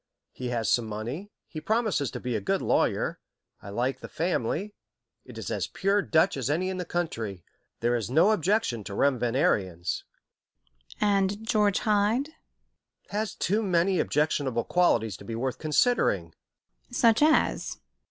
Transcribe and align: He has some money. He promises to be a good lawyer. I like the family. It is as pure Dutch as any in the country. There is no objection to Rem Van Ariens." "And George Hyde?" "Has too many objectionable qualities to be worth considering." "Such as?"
He 0.31 0.47
has 0.47 0.67
some 0.67 0.87
money. 0.87 1.29
He 1.47 1.61
promises 1.61 2.09
to 2.09 2.19
be 2.19 2.35
a 2.35 2.41
good 2.41 2.59
lawyer. 2.59 3.19
I 3.61 3.69
like 3.69 3.99
the 3.99 4.07
family. 4.07 4.73
It 5.25 5.37
is 5.37 5.51
as 5.51 5.67
pure 5.67 6.01
Dutch 6.01 6.35
as 6.37 6.49
any 6.49 6.71
in 6.71 6.77
the 6.77 6.85
country. 6.85 7.43
There 7.81 7.95
is 7.95 8.09
no 8.09 8.31
objection 8.31 8.83
to 8.85 8.95
Rem 8.95 9.19
Van 9.19 9.35
Ariens." 9.35 10.01
"And 10.99 11.45
George 11.47 11.77
Hyde?" 11.81 12.29
"Has 13.09 13.35
too 13.35 13.61
many 13.61 13.99
objectionable 13.99 14.63
qualities 14.63 15.17
to 15.17 15.23
be 15.23 15.35
worth 15.35 15.59
considering." 15.59 16.33
"Such 16.89 17.21
as?" 17.21 17.77